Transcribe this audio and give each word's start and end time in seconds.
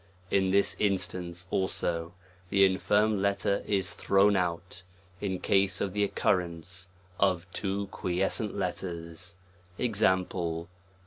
In 0.31 0.49
this 0.49 0.75
instance, 0.79 1.45
also, 1.51 2.15
the 2.49 2.65
infirm 2.65 3.21
letter 3.21 3.61
is 3.67 3.93
thrown 3.93 4.35
out, 4.35 4.81
in 5.19 5.37
case 5.39 5.79
of 5.79 5.93
the 5.93 6.03
occurrence 6.03 6.89
of 7.19 7.45
two 7.53 7.85
quies 7.91 8.33
cent 8.33 8.55
letters. 8.55 9.35
Example. 9.77 10.67